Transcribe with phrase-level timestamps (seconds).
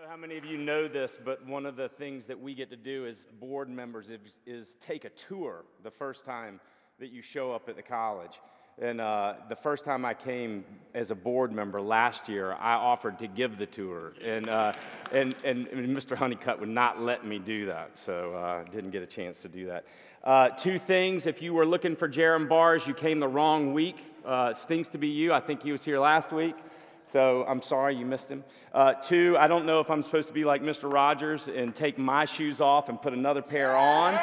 [0.00, 2.70] know how many of you know this, but one of the things that we get
[2.70, 6.58] to do as board members is, is take a tour the first time
[7.00, 8.40] that you show up at the college.
[8.80, 10.64] And uh, the first time I came
[10.94, 14.14] as a board member last year, I offered to give the tour.
[14.24, 14.72] And, uh,
[15.12, 16.16] and, and, and, Mr.
[16.16, 19.48] Honeycutt would not let me do that, so I uh, didn't get a chance to
[19.48, 19.84] do that.
[20.24, 23.98] Uh, two things if you were looking for Jerram Barrs, you came the wrong week.
[24.24, 25.34] Uh, stinks to be you.
[25.34, 26.54] I think he was here last week.
[27.02, 28.44] So I'm sorry you missed him.
[28.72, 30.92] Uh, two, I don't know if I'm supposed to be like Mr.
[30.92, 34.14] Rogers and take my shoes off and put another pair on,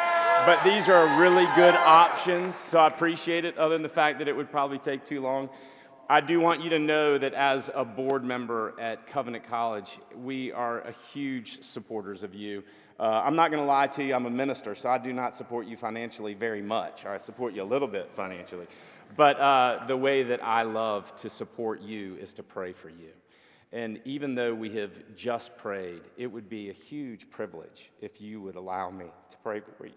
[0.45, 4.27] but these are really good options, so I appreciate it, other than the fact that
[4.27, 5.49] it would probably take too long.
[6.09, 10.53] I do want you to know that as a board member at Covenant College, we
[10.53, 12.63] are a huge supporters of you.
[12.97, 15.35] Uh, I'm not going to lie to you, I'm a minister, so I do not
[15.35, 17.05] support you financially very much.
[17.05, 18.67] I support you a little bit financially.
[19.17, 23.11] But uh, the way that I love to support you is to pray for you.
[23.73, 28.39] And even though we have just prayed, it would be a huge privilege if you
[28.39, 29.91] would allow me to pray for you.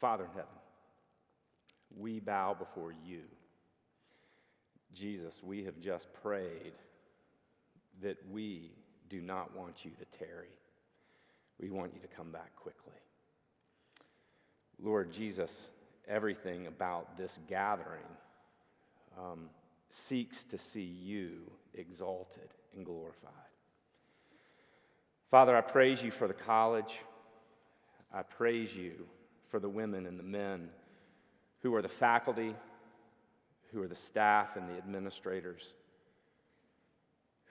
[0.00, 0.48] Father in heaven,
[1.96, 3.20] we bow before you.
[4.94, 6.72] Jesus, we have just prayed
[8.02, 8.72] that we
[9.10, 10.48] do not want you to tarry.
[11.60, 12.94] We want you to come back quickly.
[14.82, 15.68] Lord Jesus,
[16.08, 18.00] everything about this gathering
[19.18, 19.50] um,
[19.90, 21.42] seeks to see you
[21.74, 23.32] exalted and glorified.
[25.30, 27.00] Father, I praise you for the college.
[28.12, 29.06] I praise you
[29.50, 30.70] for the women and the men
[31.60, 32.54] who are the faculty,
[33.72, 35.74] who are the staff and the administrators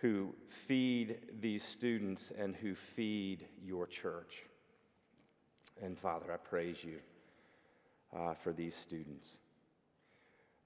[0.02, 4.44] who feed these students and who feed your church.
[5.81, 7.00] And Father, I praise you
[8.16, 9.38] uh, for these students.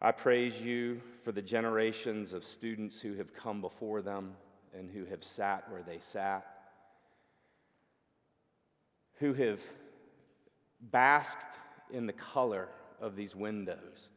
[0.01, 4.33] I praise you for the generations of students who have come before them
[4.77, 6.45] and who have sat where they sat,
[9.15, 9.61] who have
[10.91, 11.57] basked
[11.91, 12.69] in the color
[13.01, 14.09] of these windows,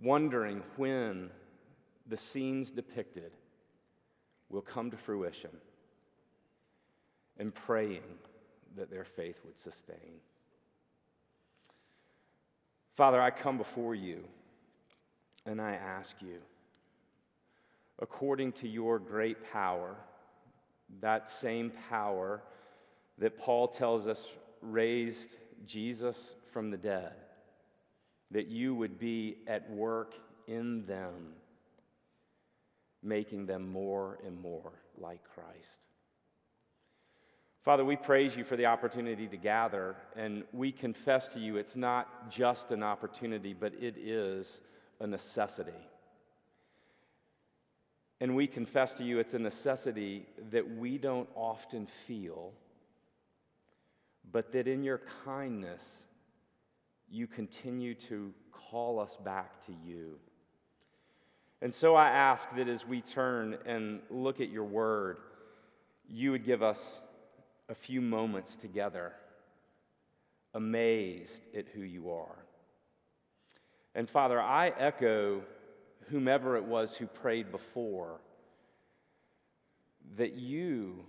[0.00, 1.30] wondering when
[2.06, 3.32] the scenes depicted
[4.48, 5.50] will come to fruition
[7.38, 8.02] and praying
[8.76, 10.20] that their faith would sustain.
[12.94, 14.24] Father, I come before you
[15.44, 16.38] and I ask you,
[17.98, 19.96] according to your great power,
[21.00, 22.42] that same power
[23.18, 24.34] that Paul tells us
[24.70, 27.12] raised Jesus from the dead,
[28.30, 30.14] that you would be at work
[30.46, 31.34] in them
[33.02, 35.78] making them more and more like Christ.
[37.62, 41.76] Father, we praise you for the opportunity to gather, and we confess to you it's
[41.76, 44.60] not just an opportunity, but it is
[45.00, 45.72] a necessity.
[48.20, 52.52] And we confess to you it's a necessity that we don't often feel,
[54.32, 56.06] but that in your kindness,
[57.08, 60.18] you continue to call us back to you.
[61.62, 65.18] And so I ask that as we turn and look at your word,
[66.08, 67.00] you would give us
[67.68, 69.12] a few moments together,
[70.54, 72.36] amazed at who you are.
[73.94, 75.42] And Father, I echo
[76.10, 78.20] whomever it was who prayed before
[80.16, 81.04] that you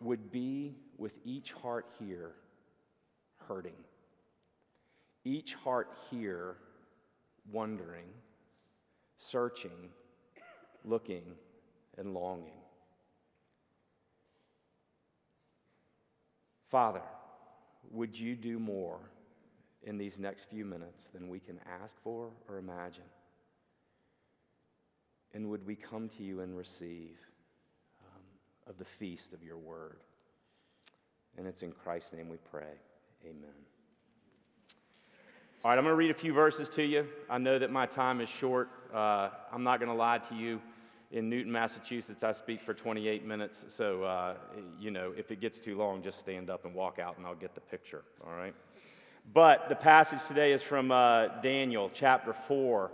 [0.00, 2.30] would be with each heart here
[3.48, 3.74] hurting,
[5.24, 6.54] each heart here
[7.50, 8.06] wondering
[9.20, 9.90] searching,
[10.82, 11.22] looking,
[11.98, 12.54] and longing.
[16.70, 17.02] Father,
[17.90, 18.98] would you do more
[19.82, 23.04] in these next few minutes than we can ask for or imagine?
[25.34, 27.18] And would we come to you and receive
[28.00, 28.22] um,
[28.66, 29.98] of the feast of your word?
[31.40, 32.68] And it's in Christ's name we pray.
[33.24, 33.48] Amen.
[35.64, 37.08] All right, I'm going to read a few verses to you.
[37.30, 38.68] I know that my time is short.
[38.92, 40.60] Uh, I'm not going to lie to you.
[41.12, 43.64] In Newton, Massachusetts, I speak for 28 minutes.
[43.68, 44.34] So, uh,
[44.78, 47.34] you know, if it gets too long, just stand up and walk out and I'll
[47.34, 48.04] get the picture.
[48.22, 48.54] All right?
[49.32, 52.90] But the passage today is from uh, Daniel chapter 4.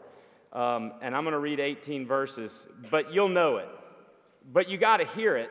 [0.53, 3.69] Um, and I'm going to read 18 verses, but you'll know it.
[4.53, 5.51] But you got to hear it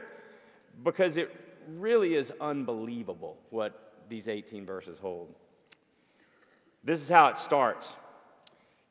[0.82, 5.34] because it really is unbelievable what these 18 verses hold.
[6.84, 7.96] This is how it starts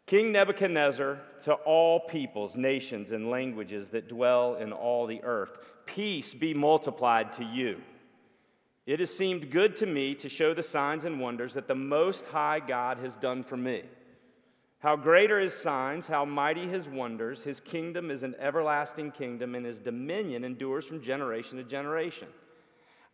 [0.06, 6.34] King Nebuchadnezzar to all peoples, nations, and languages that dwell in all the earth, peace
[6.34, 7.80] be multiplied to you.
[8.86, 12.26] It has seemed good to me to show the signs and wonders that the Most
[12.26, 13.82] High God has done for me.
[14.80, 17.42] How great are his signs, how mighty his wonders.
[17.42, 22.28] His kingdom is an everlasting kingdom, and his dominion endures from generation to generation.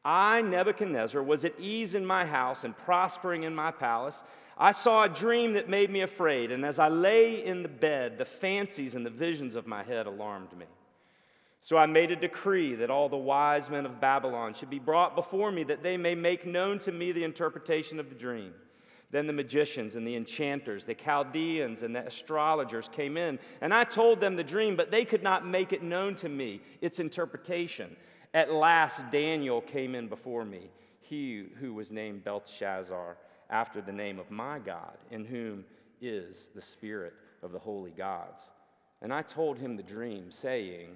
[0.05, 4.25] I, Nebuchadnezzar, was at ease in my house and prospering in my palace.
[4.57, 8.19] I saw a dream that made me afraid, and as I lay in the bed,
[8.19, 10.67] the fancies and the visions of my head alarmed me.
[11.63, 15.15] So I made a decree that all the wise men of Babylon should be brought
[15.15, 18.55] before me, that they may make known to me the interpretation of the dream.
[19.11, 23.85] Then the magicians and the enchanters, the Chaldeans and the astrologers came in, and I
[23.85, 27.95] told them the dream, but they could not make it known to me, its interpretation.
[28.33, 33.17] At last, Daniel came in before me, he who was named Belteshazzar,
[33.51, 35.65] after the name of my God, in whom
[36.01, 38.53] is the spirit of the holy gods.
[39.03, 40.91] And I told him the dream, saying,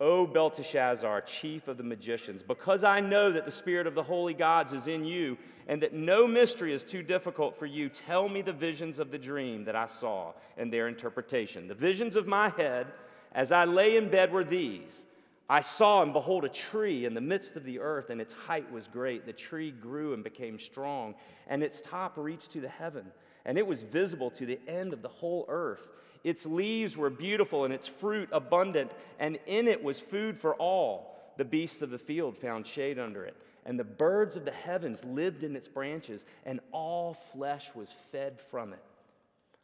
[0.00, 4.34] O Belteshazzar, chief of the magicians, because I know that the spirit of the holy
[4.34, 5.36] gods is in you,
[5.68, 9.18] and that no mystery is too difficult for you, tell me the visions of the
[9.18, 11.68] dream that I saw and their interpretation.
[11.68, 12.86] The visions of my head
[13.32, 15.06] as I lay in bed were these.
[15.48, 18.70] I saw and behold a tree in the midst of the earth, and its height
[18.72, 19.26] was great.
[19.26, 21.14] The tree grew and became strong,
[21.48, 23.04] and its top reached to the heaven,
[23.44, 25.88] and it was visible to the end of the whole earth.
[26.24, 31.34] Its leaves were beautiful and its fruit abundant, and in it was food for all.
[31.36, 33.36] The beasts of the field found shade under it,
[33.66, 38.40] and the birds of the heavens lived in its branches, and all flesh was fed
[38.40, 38.82] from it.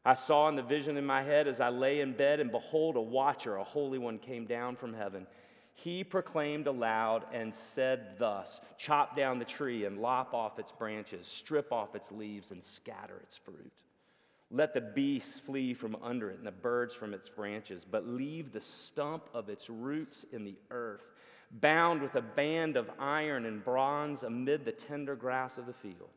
[0.04, 2.96] I saw in the vision in my head as I lay in bed, and behold,
[2.96, 5.26] a watcher, a holy one, came down from heaven.
[5.82, 11.26] He proclaimed aloud and said thus Chop down the tree and lop off its branches,
[11.26, 13.72] strip off its leaves, and scatter its fruit.
[14.50, 18.52] Let the beasts flee from under it and the birds from its branches, but leave
[18.52, 21.14] the stump of its roots in the earth,
[21.50, 26.10] bound with a band of iron and bronze amid the tender grass of the field.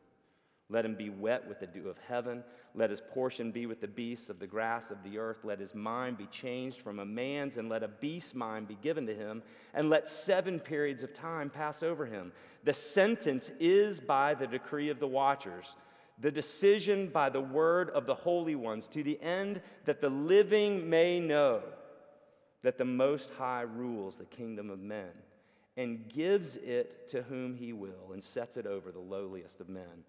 [0.70, 2.42] Let him be wet with the dew of heaven.
[2.74, 5.44] Let his portion be with the beasts of the grass of the earth.
[5.44, 9.06] Let his mind be changed from a man's, and let a beast's mind be given
[9.06, 9.42] to him.
[9.74, 12.32] And let seven periods of time pass over him.
[12.64, 15.76] The sentence is by the decree of the watchers
[16.20, 20.88] the decision by the word of the holy ones, to the end that the living
[20.88, 21.62] may know
[22.62, 25.10] that the Most High rules the kingdom of men
[25.76, 30.04] and gives it to whom he will and sets it over the lowliest of men.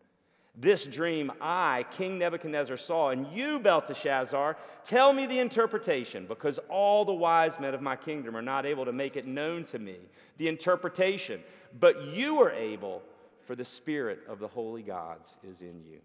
[0.57, 4.55] This dream I, King Nebuchadnezzar, saw, and you, Belteshazzar,
[4.85, 8.85] tell me the interpretation, because all the wise men of my kingdom are not able
[8.85, 9.97] to make it known to me,
[10.37, 11.41] the interpretation,
[11.77, 13.01] but you are able
[13.45, 15.99] for the Spirit of the holy gods is in you.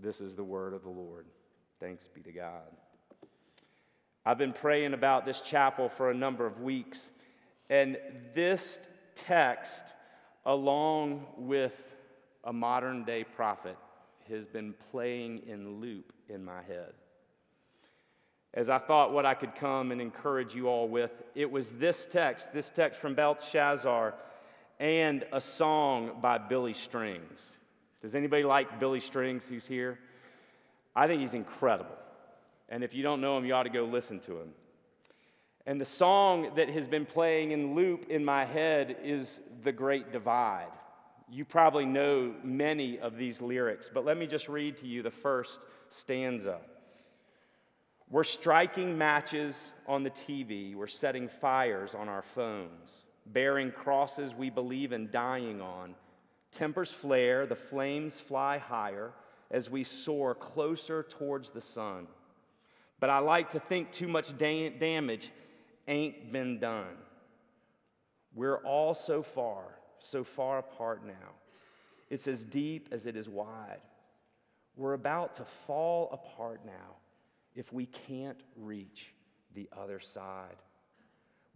[0.00, 1.24] This is the word of the Lord.
[1.80, 2.70] Thanks be to God.
[4.26, 7.10] I've been praying about this chapel for a number of weeks,
[7.70, 7.96] and
[8.34, 8.78] this
[9.14, 9.94] text,
[10.44, 11.93] along with
[12.44, 13.76] a modern day prophet,
[14.28, 16.92] has been playing in loop in my head.
[18.54, 22.06] As I thought what I could come and encourage you all with, it was this
[22.06, 24.14] text, this text from Belshazzar,
[24.78, 27.52] and a song by Billy Strings.
[28.00, 29.98] Does anybody like Billy Strings who's here?
[30.94, 31.96] I think he's incredible.
[32.68, 34.50] And if you don't know him, you ought to go listen to him.
[35.66, 40.12] And the song that has been playing in loop in my head is The Great
[40.12, 40.68] Divide.
[41.30, 45.10] You probably know many of these lyrics, but let me just read to you the
[45.10, 46.58] first stanza.
[48.10, 54.50] We're striking matches on the TV, we're setting fires on our phones bearing crosses we
[54.50, 55.94] believe in dying on.
[56.52, 59.12] Tempers flare, the flames fly higher
[59.50, 62.06] as we soar closer towards the sun.
[63.00, 65.30] But I like to think too much da- damage
[65.88, 66.96] ain't been done.
[68.34, 69.62] We're all so far,
[70.04, 71.32] so far apart now.
[72.10, 73.80] It's as deep as it is wide.
[74.76, 76.96] We're about to fall apart now
[77.54, 79.14] if we can't reach
[79.54, 80.56] the other side.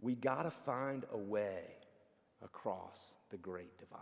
[0.01, 1.63] We got to find a way
[2.43, 3.99] across the great divide.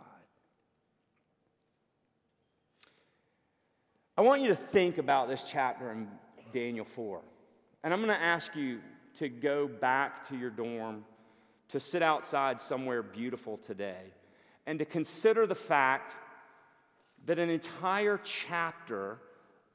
[4.15, 6.07] I want you to think about this chapter in
[6.51, 7.21] Daniel 4.
[7.83, 8.79] And I'm going to ask you
[9.15, 11.05] to go back to your dorm,
[11.69, 14.13] to sit outside somewhere beautiful today,
[14.67, 16.15] and to consider the fact
[17.25, 19.17] that an entire chapter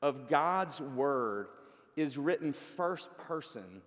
[0.03, 1.49] of God's Word
[1.97, 3.81] is written first person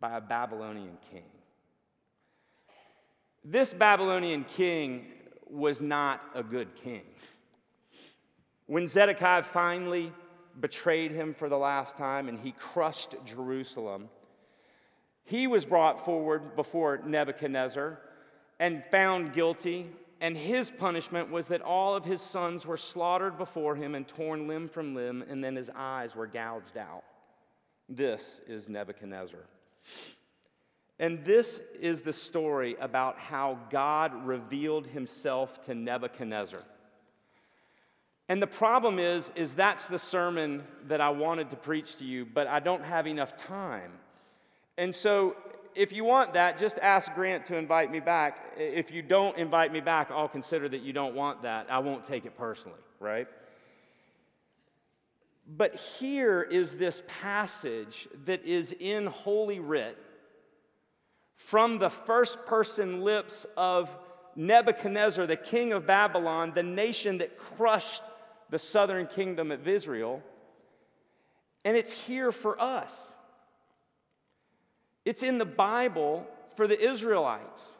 [0.00, 1.22] by a Babylonian king.
[3.44, 5.06] This Babylonian king
[5.48, 7.02] was not a good king.
[8.66, 10.12] When Zedekiah finally
[10.58, 14.08] betrayed him for the last time and he crushed Jerusalem,
[15.24, 17.98] he was brought forward before Nebuchadnezzar
[18.58, 23.74] and found guilty and his punishment was that all of his sons were slaughtered before
[23.74, 27.04] him and torn limb from limb, and then his eyes were gouged out.
[27.88, 29.40] This is Nebuchadnezzar.
[30.98, 36.62] And this is the story about how God revealed himself to Nebuchadnezzar.
[38.28, 42.26] And the problem is is that's the sermon that I wanted to preach to you,
[42.26, 43.92] but I don't have enough time.
[44.76, 45.34] And so
[45.74, 48.54] if you want that, just ask Grant to invite me back.
[48.56, 51.66] If you don't invite me back, I'll consider that you don't want that.
[51.70, 53.28] I won't take it personally, right?
[55.46, 59.98] But here is this passage that is in Holy Writ
[61.34, 63.96] from the first person lips of
[64.36, 68.02] Nebuchadnezzar, the king of Babylon, the nation that crushed
[68.50, 70.22] the southern kingdom of Israel.
[71.64, 73.14] And it's here for us.
[75.10, 76.24] It's in the Bible
[76.54, 77.76] for the Israelites,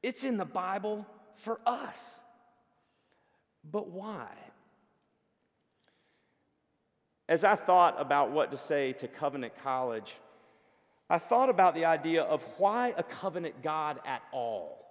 [0.00, 2.20] it's in the Bible for us.
[3.68, 4.28] But why?
[7.28, 10.14] As I thought about what to say to Covenant College,
[11.10, 14.88] I thought about the idea of why a covenant God at all?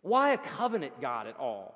[0.00, 1.74] Why a covenant God at all?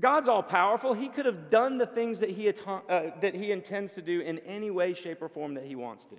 [0.00, 0.92] God's all powerful.
[0.92, 4.40] He could have done the things that he, uh, that he intends to do in
[4.40, 6.16] any way, shape, or form that he wants to.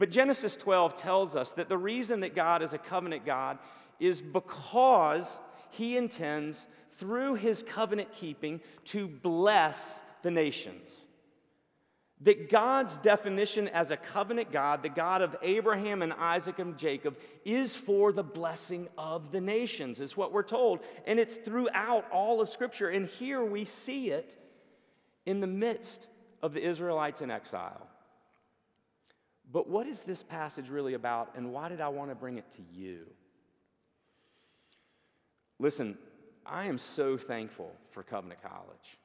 [0.00, 3.58] But Genesis 12 tells us that the reason that God is a covenant God
[3.98, 5.38] is because
[5.68, 6.66] he intends,
[6.96, 11.06] through his covenant keeping, to bless the nations.
[12.22, 17.18] That God's definition as a covenant God, the God of Abraham and Isaac and Jacob,
[17.44, 20.80] is for the blessing of the nations, is what we're told.
[21.06, 22.88] And it's throughout all of Scripture.
[22.88, 24.38] And here we see it
[25.26, 26.08] in the midst
[26.42, 27.86] of the Israelites in exile.
[29.52, 32.50] But what is this passage really about, and why did I want to bring it
[32.52, 33.06] to you?
[35.58, 35.98] Listen,
[36.46, 38.98] I am so thankful for Covenant College.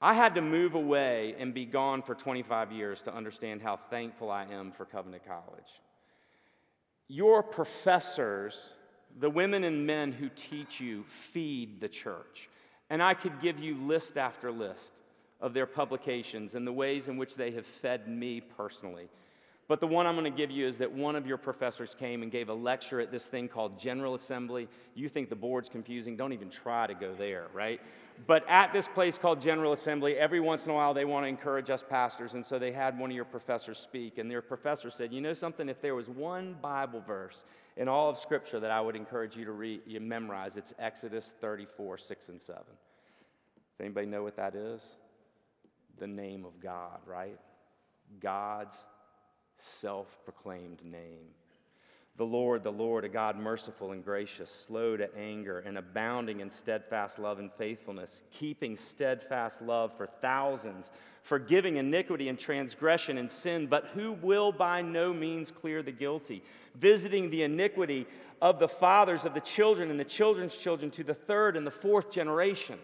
[0.00, 4.30] I had to move away and be gone for 25 years to understand how thankful
[4.30, 5.80] I am for Covenant College.
[7.08, 8.74] Your professors,
[9.18, 12.48] the women and men who teach you, feed the church.
[12.90, 14.92] And I could give you list after list
[15.42, 19.08] of their publications and the ways in which they have fed me personally.
[19.68, 22.22] But the one I'm going to give you is that one of your professors came
[22.22, 24.68] and gave a lecture at this thing called General Assembly.
[24.94, 27.80] You think the board's confusing, don't even try to go there, right?
[28.26, 31.28] But at this place called General Assembly, every once in a while they want to
[31.28, 34.90] encourage us pastors, and so they had one of your professors speak, and their professor
[34.90, 35.68] said, You know something?
[35.68, 37.44] If there was one Bible verse
[37.76, 41.34] in all of Scripture that I would encourage you to read, you memorize, it's Exodus
[41.40, 42.62] 34, 6 and 7.
[42.62, 44.96] Does anybody know what that is?
[45.98, 47.38] The name of God, right?
[48.20, 48.84] God's
[49.58, 51.28] self proclaimed name.
[52.16, 56.50] The Lord, the Lord, a God merciful and gracious, slow to anger, and abounding in
[56.50, 63.66] steadfast love and faithfulness, keeping steadfast love for thousands, forgiving iniquity and transgression and sin,
[63.66, 66.42] but who will by no means clear the guilty,
[66.74, 68.06] visiting the iniquity
[68.42, 71.70] of the fathers of the children and the children's children to the third and the
[71.70, 72.78] fourth generation.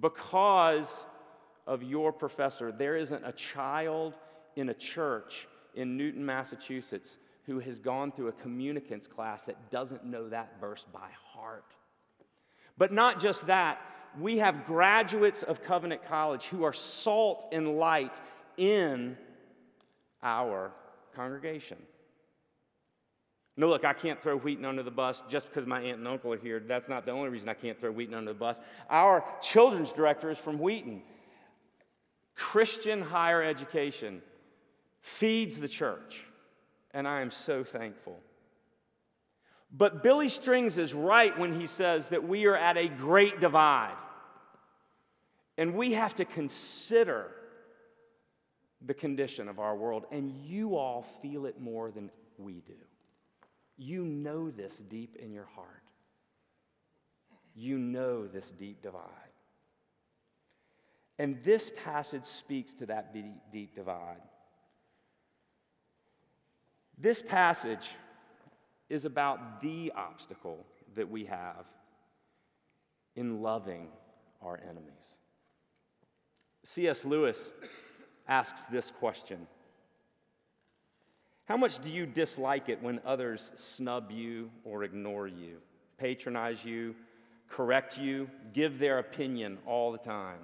[0.00, 1.06] Because
[1.66, 4.16] of your professor, there isn't a child
[4.56, 10.04] in a church in Newton, Massachusetts, who has gone through a communicants class that doesn't
[10.04, 11.74] know that verse by heart.
[12.78, 13.80] But not just that,
[14.18, 18.20] we have graduates of Covenant College who are salt and light
[18.56, 19.16] in
[20.22, 20.72] our
[21.14, 21.78] congregation.
[23.58, 26.32] No, look, I can't throw Wheaton under the bus just because my aunt and uncle
[26.32, 26.60] are here.
[26.60, 28.60] That's not the only reason I can't throw Wheaton under the bus.
[28.90, 31.02] Our children's director is from Wheaton.
[32.36, 34.22] Christian higher education
[35.00, 36.24] feeds the church,
[36.92, 38.20] and I am so thankful.
[39.72, 43.96] But Billy Strings is right when he says that we are at a great divide.
[45.58, 47.30] And we have to consider
[48.84, 52.74] the condition of our world, and you all feel it more than we do.
[53.78, 55.82] You know this deep in your heart.
[57.54, 59.00] You know this deep divide.
[61.18, 63.14] And this passage speaks to that
[63.52, 64.20] deep divide.
[66.98, 67.88] This passage
[68.88, 71.66] is about the obstacle that we have
[73.14, 73.88] in loving
[74.42, 75.18] our enemies.
[76.62, 77.04] C.S.
[77.04, 77.52] Lewis
[78.28, 79.46] asks this question
[81.46, 85.58] How much do you dislike it when others snub you or ignore you,
[85.98, 86.94] patronize you,
[87.48, 90.40] correct you, give their opinion all the time?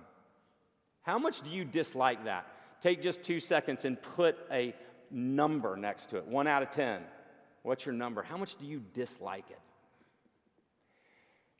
[1.02, 2.46] How much do you dislike that?
[2.80, 4.74] Take just two seconds and put a
[5.10, 7.02] number next to it, one out of 10.
[7.62, 8.22] What's your number?
[8.22, 9.60] How much do you dislike it?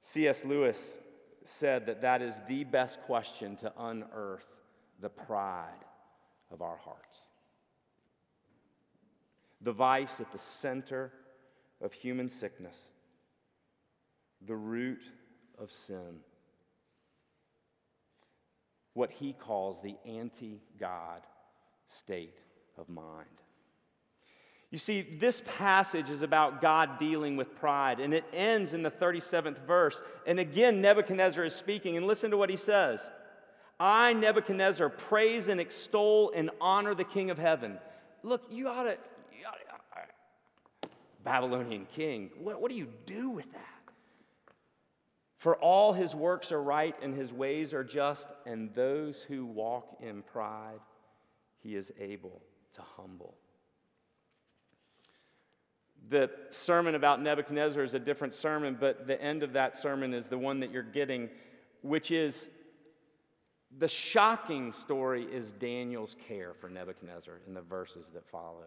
[0.00, 0.44] C.S.
[0.44, 0.99] Lewis
[1.44, 4.46] said that that is the best question to unearth
[5.00, 5.84] the pride
[6.50, 7.28] of our hearts.
[9.61, 11.12] The vice at the center
[11.80, 12.90] of human sickness,
[14.46, 15.02] the root
[15.58, 16.20] of sin.
[18.94, 21.22] What he calls the anti God
[21.87, 22.38] state
[22.78, 23.28] of mind.
[24.70, 28.90] You see, this passage is about God dealing with pride, and it ends in the
[28.90, 30.02] 37th verse.
[30.26, 33.11] And again, Nebuchadnezzar is speaking, and listen to what he says
[33.78, 37.78] I, Nebuchadnezzar, praise and extol and honor the King of heaven.
[38.22, 38.96] Look, you ought to,
[41.25, 43.72] Babylonian king, what, what do you do with that?
[45.42, 49.99] For all his works are right and his ways are just, and those who walk
[50.00, 50.78] in pride,
[51.64, 52.40] he is able
[52.75, 53.34] to humble.
[56.11, 60.28] The sermon about Nebuchadnezzar is a different sermon, but the end of that sermon is
[60.28, 61.28] the one that you're getting,
[61.80, 62.49] which is
[63.78, 68.66] the shocking story is Daniel's care for Nebuchadnezzar in the verses that follow.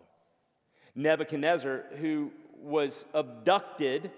[0.94, 4.12] Nebuchadnezzar, who was abducted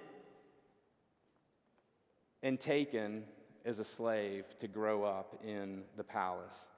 [2.43, 3.23] and taken
[3.65, 6.69] as a slave to grow up in the palace.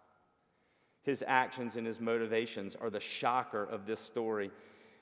[1.03, 4.51] His actions and his motivations are the shocker of this story.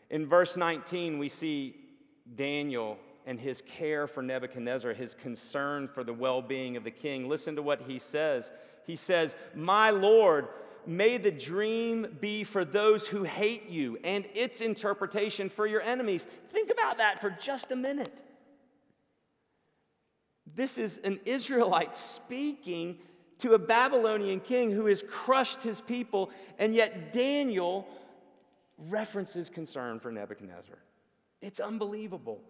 [0.09, 1.75] In verse 19, we see
[2.35, 7.27] Daniel and his care for Nebuchadnezzar, his concern for the well being of the king.
[7.27, 8.51] Listen to what he says.
[8.85, 10.47] He says, My Lord,
[10.85, 16.25] may the dream be for those who hate you and its interpretation for your enemies.
[16.49, 18.23] Think about that for just a minute.
[20.57, 22.97] This is an Israelite speaking
[23.37, 27.87] to a Babylonian king who has crushed his people, and yet Daniel
[28.89, 30.79] references concern for Nebuchadnezzar.
[31.43, 32.41] It's unbelievable.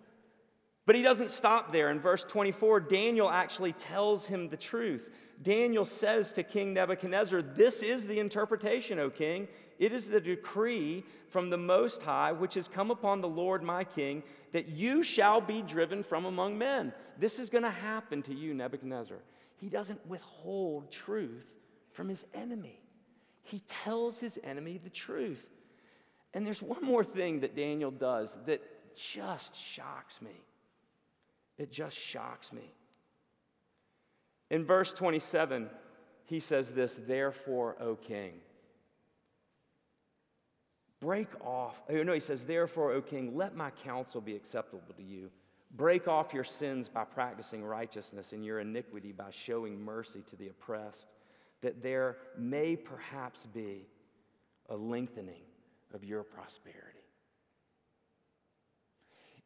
[0.86, 1.92] But he doesn't stop there.
[1.92, 5.10] In verse 24, Daniel actually tells him the truth.
[5.42, 9.48] Daniel says to King Nebuchadnezzar, This is the interpretation, O king.
[9.80, 13.84] It is the decree from the Most High, which has come upon the Lord my
[13.84, 16.92] king, that you shall be driven from among men.
[17.20, 19.18] This is going to happen to you, Nebuchadnezzar.
[19.58, 21.54] He doesn't withhold truth
[21.92, 22.80] from his enemy,
[23.44, 25.50] he tells his enemy the truth.
[26.34, 28.62] And there's one more thing that Daniel does that
[28.96, 30.44] just shocks me.
[31.58, 32.74] It just shocks me.
[34.50, 35.70] In verse 27,
[36.26, 38.34] he says this, therefore, O king.
[41.00, 41.82] Break off.
[41.90, 45.30] Oh, no, he says, therefore, O king, let my counsel be acceptable to you.
[45.76, 50.48] Break off your sins by practicing righteousness and your iniquity by showing mercy to the
[50.50, 51.08] oppressed,
[51.62, 53.86] that there may perhaps be
[54.70, 55.44] a lengthening
[55.94, 57.00] of your prosperity.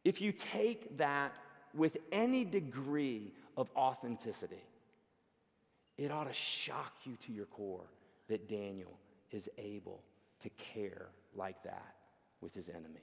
[0.04, 1.32] If you take that
[1.74, 4.62] with any degree of authenticity,
[5.98, 7.90] it ought to shock you to your core
[8.28, 8.98] that Daniel
[9.30, 10.02] is able
[10.40, 11.94] to care like that
[12.40, 13.02] with his enemy.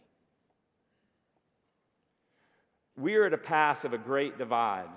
[2.98, 4.90] We are at a pass of a great divide.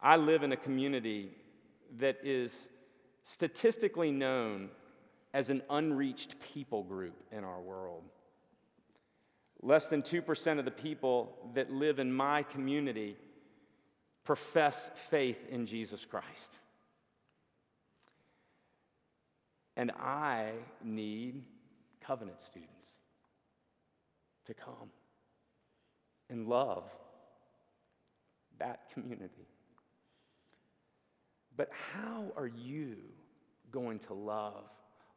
[0.00, 1.30] I live in a community
[1.98, 2.68] that is
[3.22, 4.68] statistically known
[5.34, 8.04] as an unreached people group in our world.
[9.60, 13.16] Less than 2% of the people that live in my community
[14.28, 16.58] profess faith in Jesus Christ.
[19.74, 20.50] And I
[20.84, 21.44] need
[22.02, 22.98] covenant students
[24.44, 24.90] to come
[26.28, 26.84] and love
[28.58, 29.48] that community.
[31.56, 32.96] But how are you
[33.70, 34.68] going to love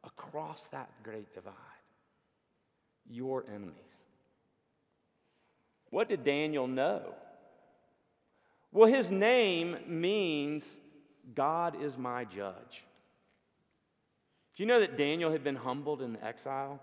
[0.04, 1.52] across that great divide
[3.10, 4.06] your enemies?
[5.90, 7.12] What did Daniel know?
[8.72, 10.80] Well, his name means
[11.34, 12.84] God is my judge.
[14.56, 16.80] Do you know that Daniel had been humbled in the exile?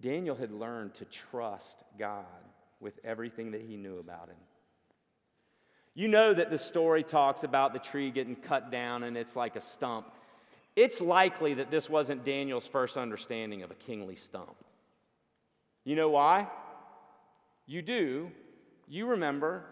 [0.00, 2.24] Daniel had learned to trust God
[2.80, 4.36] with everything that he knew about him.
[5.94, 9.56] You know that the story talks about the tree getting cut down and it's like
[9.56, 10.06] a stump.
[10.76, 14.54] It's likely that this wasn't Daniel's first understanding of a kingly stump.
[15.84, 16.46] You know why?
[17.66, 18.30] You do.
[18.86, 19.64] You remember.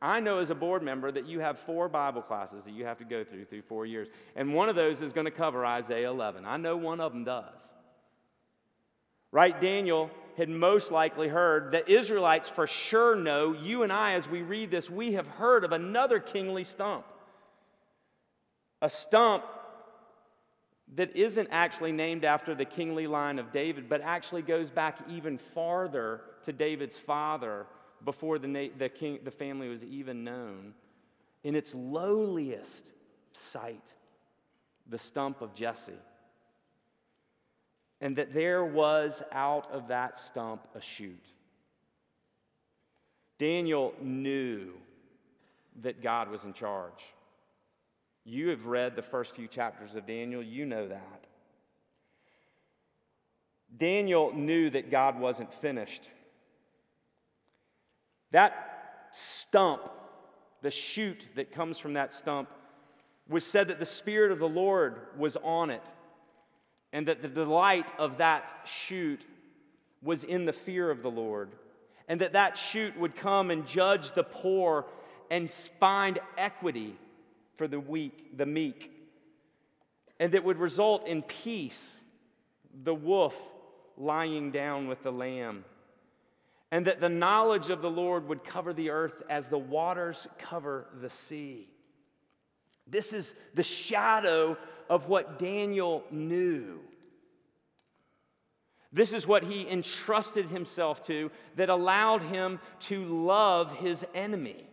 [0.00, 2.98] I know as a board member that you have four Bible classes that you have
[2.98, 4.08] to go through through four years.
[4.36, 6.44] And one of those is going to cover Isaiah 11.
[6.46, 7.44] I know one of them does.
[9.32, 9.60] Right?
[9.60, 14.42] Daniel had most likely heard that Israelites for sure know, you and I, as we
[14.42, 17.04] read this, we have heard of another kingly stump.
[18.80, 19.44] A stump
[20.94, 25.38] that isn't actually named after the kingly line of David, but actually goes back even
[25.38, 27.66] farther to David's father
[28.04, 30.74] before the, na- the, king, the family was even known.
[31.44, 32.90] In its lowliest
[33.32, 33.94] site,
[34.88, 35.92] the stump of Jesse.
[38.00, 41.26] And that there was out of that stump a shoot.
[43.38, 44.72] Daniel knew
[45.82, 47.04] that God was in charge.
[48.24, 51.28] You have read the first few chapters of Daniel, you know that.
[53.76, 56.10] Daniel knew that God wasn't finished.
[58.30, 59.82] That stump,
[60.62, 62.48] the shoot that comes from that stump,
[63.28, 65.86] was said that the Spirit of the Lord was on it,
[66.92, 69.24] and that the delight of that shoot
[70.02, 71.50] was in the fear of the Lord,
[72.08, 74.86] and that that shoot would come and judge the poor
[75.30, 76.96] and find equity
[77.56, 78.92] for the weak, the meek,
[80.18, 82.00] and that would result in peace,
[82.84, 83.38] the wolf
[83.96, 85.64] lying down with the lamb,
[86.70, 90.86] and that the knowledge of the Lord would cover the earth as the waters cover
[91.00, 91.68] the sea.
[92.86, 94.56] This is the shadow
[94.88, 96.80] of what Daniel knew.
[98.92, 104.66] This is what he entrusted himself to that allowed him to love his enemy.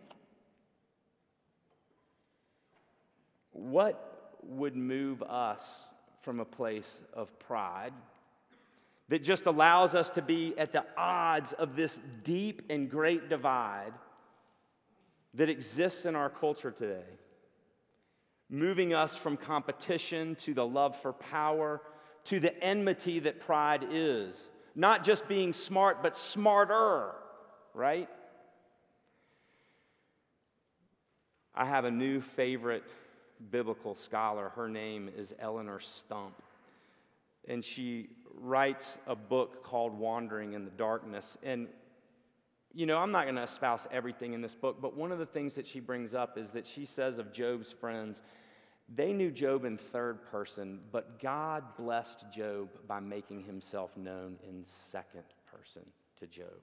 [3.52, 5.88] What would move us
[6.22, 7.92] from a place of pride
[9.08, 13.92] that just allows us to be at the odds of this deep and great divide
[15.34, 17.04] that exists in our culture today?
[18.48, 21.80] moving us from competition to the love for power
[22.24, 24.50] to the enmity that pride is.
[24.74, 27.12] Not just being smart, but smarter,
[27.74, 28.08] right?
[31.54, 32.84] I have a new favorite
[33.50, 34.50] biblical scholar.
[34.50, 36.34] Her name is Eleanor Stump.
[37.48, 41.36] And she writes a book called Wandering in the Darkness.
[41.42, 41.68] And,
[42.72, 45.26] you know, I'm not going to espouse everything in this book, but one of the
[45.26, 48.22] things that she brings up is that she says of Job's friends,
[48.94, 54.64] they knew Job in third person, but God blessed Job by making himself known in
[54.64, 55.82] second person
[56.20, 56.60] to Job.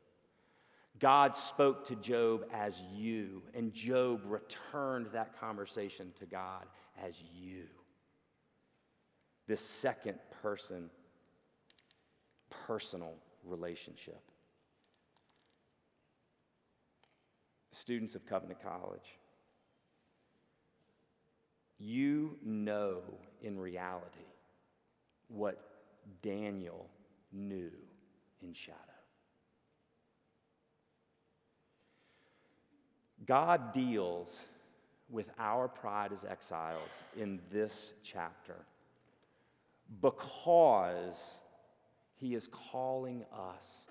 [1.00, 6.66] God spoke to Job as you, and Job returned that conversation to God
[7.04, 7.64] as you.
[9.48, 10.90] This second person,
[12.68, 13.14] personal
[13.44, 14.22] relationship.
[17.72, 19.18] Students of Covenant College,
[21.80, 23.02] you know
[23.42, 24.20] in reality
[25.28, 25.60] what
[26.22, 26.88] Daniel
[27.32, 27.72] knew
[28.42, 28.78] in shadow.
[33.26, 34.44] God deals
[35.10, 38.56] with our pride as exiles in this chapter
[40.02, 41.38] because
[42.24, 43.86] he is calling us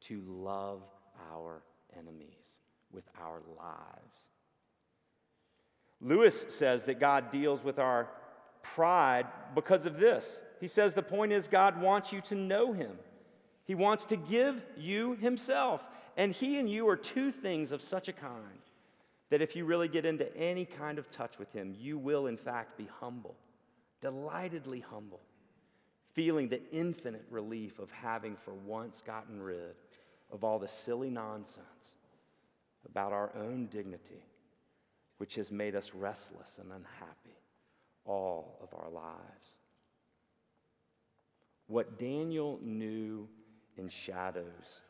[0.00, 0.80] to love
[1.34, 1.62] our
[1.98, 2.60] enemies
[2.90, 4.28] with our lives.
[6.00, 8.08] Lewis says that God deals with our
[8.62, 10.42] pride because of this.
[10.60, 12.92] He says the point is, God wants you to know Him.
[13.66, 15.86] He wants to give you Himself.
[16.16, 18.62] And He and you are two things of such a kind
[19.28, 22.38] that if you really get into any kind of touch with Him, you will, in
[22.38, 23.36] fact, be humble,
[24.00, 25.20] delightedly humble,
[26.12, 29.74] feeling the infinite relief of having for once gotten rid
[30.30, 31.96] of all the silly nonsense
[32.88, 34.24] about our own dignity,
[35.18, 37.38] which has made us restless and unhappy
[38.04, 39.58] all of our lives.
[41.66, 43.28] What Daniel knew
[43.76, 44.82] in shadows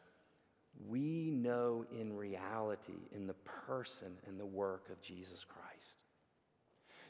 [0.88, 5.98] we know in reality in the person and the work of Jesus Christ.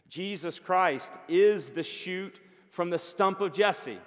[0.08, 2.40] Jesus Christ is the shoot
[2.72, 3.98] from the stump of Jesse.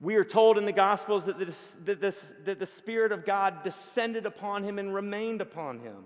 [0.00, 3.62] We are told in the Gospels that the, that, this, that the Spirit of God
[3.62, 6.04] descended upon him and remained upon him.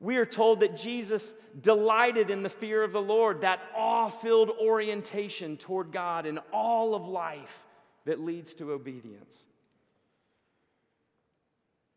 [0.00, 4.52] We are told that Jesus delighted in the fear of the Lord, that awe filled
[4.58, 7.66] orientation toward God in all of life
[8.06, 9.46] that leads to obedience.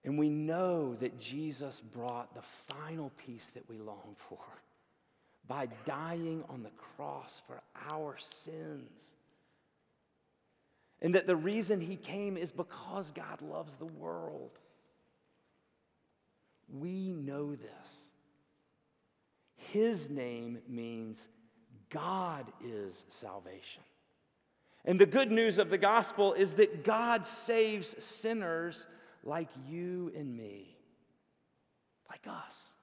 [0.04, 4.40] And we know that Jesus brought the final peace that we long for
[5.48, 9.16] by dying on the cross for our sins.
[11.02, 14.58] And that the reason he came is because God loves the world.
[16.70, 18.12] We know this.
[19.58, 21.28] His name means
[21.90, 23.84] God is salvation.
[24.86, 28.88] And the good news of the gospel is that God saves sinners
[29.24, 30.78] like you and me,
[32.10, 32.76] like us.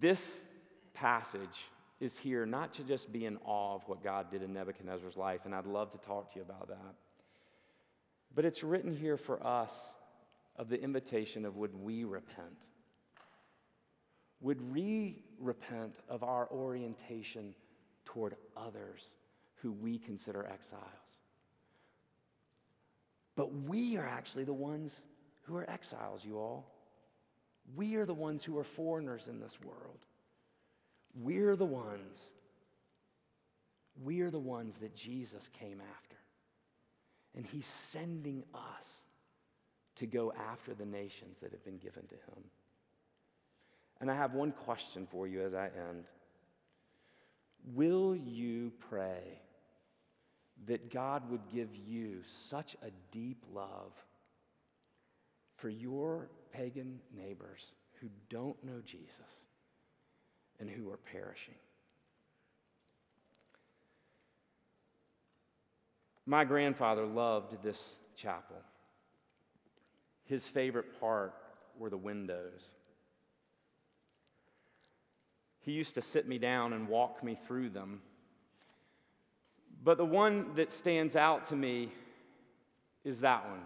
[0.00, 0.44] This
[0.94, 1.66] passage
[2.00, 5.40] is here not to just be in awe of what God did in Nebuchadnezzar's life,
[5.44, 6.94] and I'd love to talk to you about that,
[8.34, 9.74] but it's written here for us
[10.56, 12.66] of the invitation of would we repent?
[14.40, 17.54] Would we repent of our orientation
[18.04, 19.16] toward others
[19.62, 21.20] who we consider exiles?
[23.34, 25.02] But we are actually the ones
[25.42, 26.77] who are exiles, you all.
[27.76, 30.04] We are the ones who are foreigners in this world.
[31.14, 32.32] We're the ones.
[34.02, 36.16] We are the ones that Jesus came after.
[37.36, 39.04] And he's sending us
[39.96, 42.44] to go after the nations that have been given to him.
[44.00, 46.04] And I have one question for you as I end.
[47.74, 49.40] Will you pray
[50.66, 53.92] that God would give you such a deep love
[55.58, 59.46] for your pagan neighbors who don't know Jesus
[60.58, 61.54] and who are perishing?
[66.26, 68.56] My grandfather loved this chapel.
[70.24, 71.34] His favorite part
[71.78, 72.74] were the windows.
[75.60, 78.02] He used to sit me down and walk me through them.
[79.82, 81.92] But the one that stands out to me
[83.04, 83.60] is that one.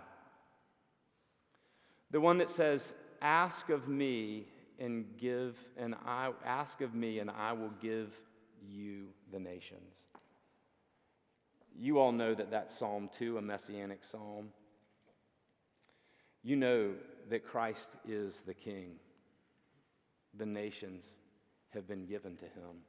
[2.12, 4.46] The one that says, Ask of me
[4.79, 8.12] and give, and I ask of me, and I will give
[8.68, 10.07] you the nations.
[11.79, 14.48] You all know that that's Psalm 2, a messianic psalm.
[16.42, 16.92] You know
[17.31, 18.96] that Christ is the King.
[20.37, 21.18] The nations
[21.70, 22.83] have been given to him.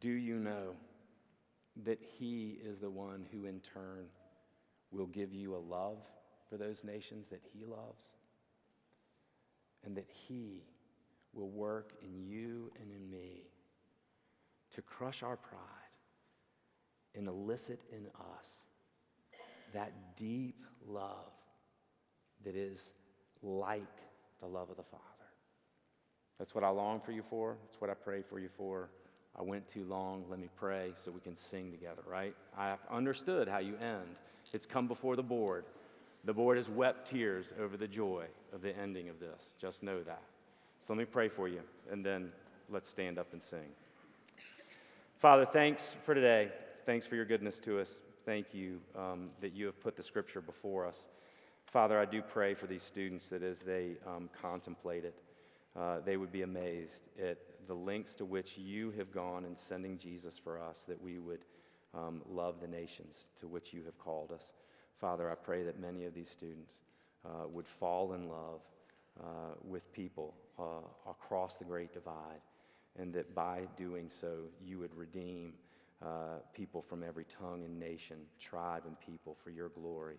[0.00, 0.74] Do you know
[1.84, 4.06] that he is the one who, in turn,
[4.90, 5.98] will give you a love
[6.48, 8.12] for those nations that he loves?
[9.84, 10.64] And that he
[11.32, 13.42] will work in you and in me
[14.72, 15.60] to crush our pride
[17.14, 18.06] and elicit in
[18.38, 18.66] us
[19.72, 21.32] that deep love
[22.44, 22.92] that is
[23.42, 23.82] like
[24.40, 25.04] the love of the Father.
[26.38, 27.56] That's what I long for you for.
[27.64, 28.90] That's what I pray for you for.
[29.38, 30.24] I went too long.
[30.28, 32.34] Let me pray so we can sing together, right?
[32.56, 34.16] I understood how you end.
[34.52, 35.64] It's come before the board.
[36.24, 39.54] The board has wept tears over the joy of the ending of this.
[39.58, 40.22] Just know that.
[40.80, 42.32] So let me pray for you, and then
[42.68, 43.68] let's stand up and sing.
[45.16, 46.50] Father, thanks for today.
[46.86, 48.00] Thanks for your goodness to us.
[48.24, 51.08] Thank you um, that you have put the scripture before us.
[51.66, 55.20] Father, I do pray for these students that as they um, contemplate it,
[55.76, 59.98] uh, they would be amazed at the lengths to which you have gone in sending
[59.98, 61.44] Jesus for us, that we would
[61.94, 64.52] um, love the nations to which you have called us.
[65.00, 66.82] Father, I pray that many of these students
[67.24, 68.60] uh, would fall in love
[69.20, 72.40] uh, with people uh, across the great divide,
[72.98, 75.52] and that by doing so, you would redeem
[76.04, 80.16] uh, people from every tongue and nation, tribe, and people for your glory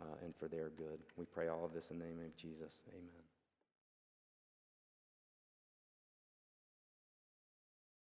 [0.00, 0.98] uh, and for their good.
[1.16, 2.82] We pray all of this in the name of Jesus.
[2.90, 3.33] Amen.